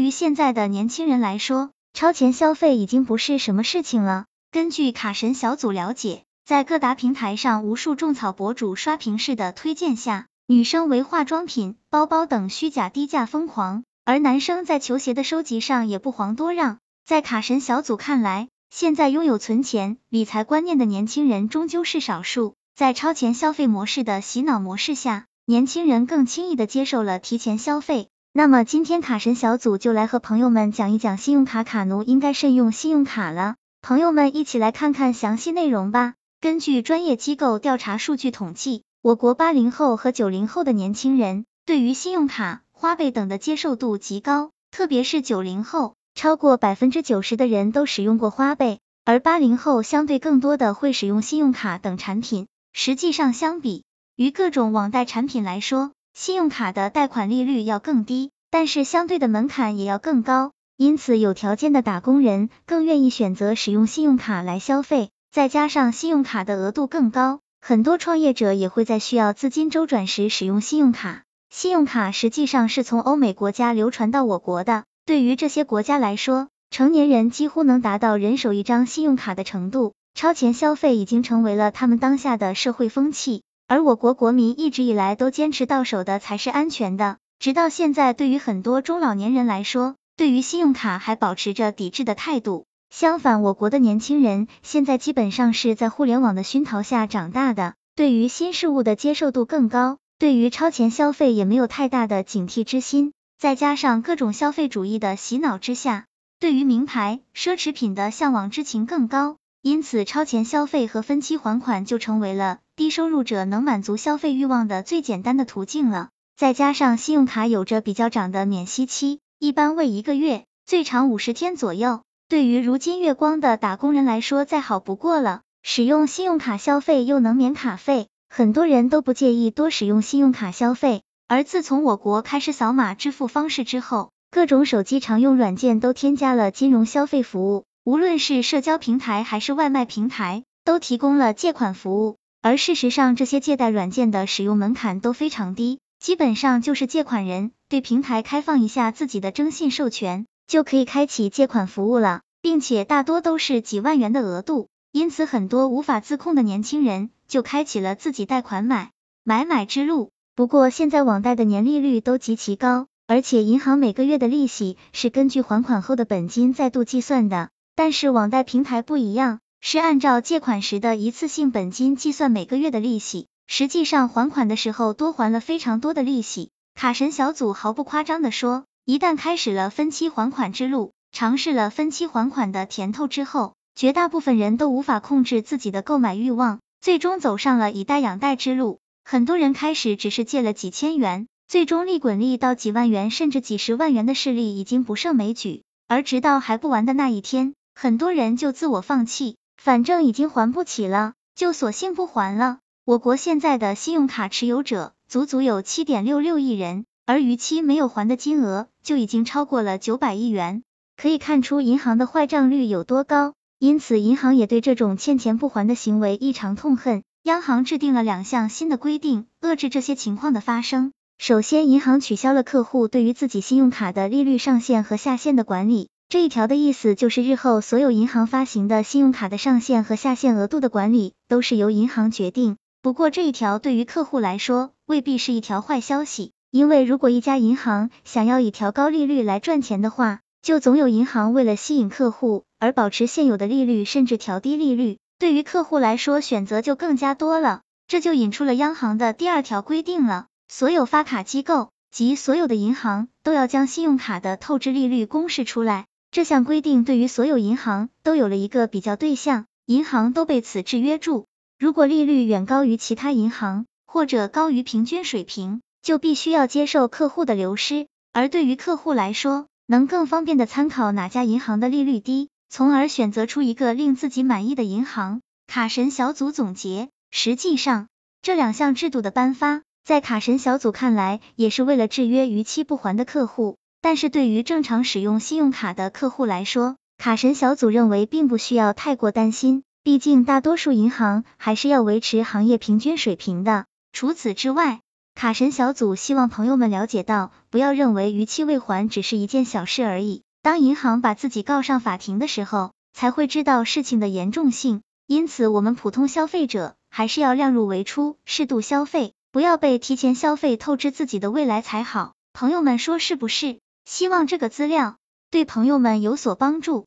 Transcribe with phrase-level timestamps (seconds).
[0.00, 4.24] 于现在的年轻人来说，超前消费已经不是什么事情了。
[4.50, 16.78] 根据卡神小组了解，在各大平台上无数种草博主刷屏式的推荐下，女生为化妆品、包包等虚假低价疯狂，而男生在球鞋的收集上也不遑多让。
[17.04, 28.08] 在卡神小组看来，现在拥有存钱理财观念的年轻人终究是少数，在超前消费模式的洗脑模式下，年轻人更轻易的接受了提前消费。
[28.32, 36.14] 那么今天卡神小组就来和朋友们讲一讲信用卡卡奴应该慎用信用卡了，朋友们一起来看看详细内容吧。
[36.40, 45.96] 根据专业机构调查数据统计，我国八零后和九零后的年轻人对于信用卡、花呗等的接受度极高，特别是九零后。
[46.14, 52.46] 超过百分之九十的人都使用过花呗，而八零后相对更多的会使用信用卡等产品。
[52.72, 53.84] 实际上，相比
[54.16, 60.52] 于各种网贷产品来说，信用卡的贷款利率要更低，但是相对的门槛也要更高。
[60.76, 65.10] 因此，有条件的打工人更愿意选择使用信用卡来消费。
[65.30, 71.22] 再加上信用卡的额度更高，很多创业者也会在需要资金周转时使用信用卡。
[71.50, 74.84] 信用卡实际上是从欧美国家流传到我国的。
[75.06, 83.42] 对于这些国家来说，成年人几乎能达到人手一张信用卡的程度，超前消费已经成为了他们当下的社会风气。
[83.70, 92.66] 而我国国民一直以来都坚持到手的才是安全的，直到现在，对于很多中老年人来说，对于信用卡还保持着抵制的态度。
[92.92, 103.12] 相反，我国的年轻人现在基本上是在互联网的熏陶下长大的，对于新事物的接受度更高，对于超前消费也没有太大的警惕之心。
[103.38, 106.06] 再加上各种消费主义的洗脑之下，
[106.40, 116.08] 对于名牌奢侈品的向往之情更高，因此超前消费和分期还款就成为了低收入者能满足消费欲望的最简单的途径了。
[116.34, 125.42] 再加上信用卡有着比较长的免息期，一般为一个月，最长五十天左右，对于如今月光的打工人来说再好不过了。
[125.62, 131.02] 使用信用卡消费又能免卡费，很多人都不介意多使用信用卡消费。
[131.28, 142.16] 而自从我国开始扫码支付方式之后，各种手机常用软件都添加了金融消费服务，无论是社交平台还是外卖平台，都提供了借款服务。
[142.42, 154.68] 而事实上，这些借贷软件的使用门槛都非常低，基本上就是借款人对平台开放一下自己的征信授权，就可以开启借款服务了，并且大多都是几万元的额度。
[154.90, 158.90] 因此，很多无法自控的年轻人就开启了自己贷款买
[159.22, 160.10] 买买之路。
[160.34, 167.50] 不过现在网贷的年利率都极其高，而且银行每个月的利息是根据还款后的本金再度计算的。
[167.76, 176.50] 但是网贷平台不一样，是按照借款时的一次性本金计算每个月的利息，实际上还款的时候多还了非常多的利息。
[176.74, 188.78] 卡神小组毫不夸张的说，一旦开始了分期还款之路，尝试了分期还款的甜头之后，绝大部分人都无法控制自己的购买欲望，最终走上了以贷养贷之路。
[189.04, 195.62] 很多人开始只是借了几千元，最终利滚利到几万元甚至几十万元的事例已经不胜枚举。
[195.86, 202.60] 而直到还不完的那一天，很多人就自我放弃，反正已经还不起了，就索性不还了。
[202.86, 210.62] 我国现在的信用卡持有者足足有七点六六亿人，而逾期没有还的金额就已经超过了九百亿元，
[210.96, 213.34] 可以看出银行的坏账率有多高。
[213.58, 217.02] 因此，银行也对这种欠钱不还的行为异常痛恨。
[217.24, 220.92] 央行制定了两项新的规定，遏制这些情况的发生。
[221.18, 225.89] 首先，银行取消了客户对于自己信用卡的利率上限和下限的管理。
[226.10, 232.56] 这一条的意思就是，日后所有银行发行的信用卡的上限和下限额度的管理都是由银行决定。
[232.82, 244.98] 不过，这一条对于客户来说未必是一条坏消息，因为如果一家银行想要以调高利率来赚钱的话，就总有银行为了吸引客户而保持现有的利率，甚至调低利率。
[245.20, 255.86] 对于客户来说，选择就更加多了，这就引出了央行的第二条规定了：所有发卡机构及所有的银行都要将信用卡的透支利率公示出来。
[256.12, 261.26] 这项规定对于所有银行都有了一个比较对象，银行都被此制约住。
[261.56, 267.86] 如果利率远高于其他银行，或者高于平均水平，就必须要接受客户的流失。
[268.12, 272.28] 而对于客户来说，能更方便的参考哪家银行的利率低。
[272.48, 275.20] 从而选择出一个令自己满意的银行。
[275.46, 277.86] 卡神小组总结，实际上
[278.22, 283.58] 这两项制度的颁发，在卡神小组看来，也是为了制约逾期不还的客户。
[283.82, 293.64] 但是对于正常使用信用卡的客户来说，卡神小组认为并不需要太过担心，毕竟大多数银行还是要维持行业平均水平的。
[293.92, 294.80] 除此之外，
[295.14, 300.22] 卡神小组希望朋友们了解到，不要认为逾期未还只是一件小事而已。
[300.42, 304.82] 当银行把自己告上法庭的时候，才会知道事情的严重性。
[305.06, 312.12] 因此，我们普通消费者还是要量入为出，适度消费，不要被提前消费透支自己的未来才好。
[312.32, 313.58] 朋友们说是不是？
[313.90, 314.98] 希望这个资料
[315.32, 316.86] 对朋友们有所帮助。